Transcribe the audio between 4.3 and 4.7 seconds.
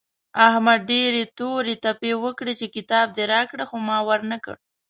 نه کړ.